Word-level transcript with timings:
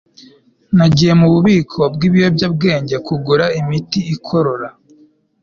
nagiye 0.77 1.13
mu 1.19 1.27
bubiko 1.33 1.81
bw'ibiyobyabwenge 1.93 2.95
kugura 3.07 3.45
imiti 3.59 3.99
ikorora 4.15 4.67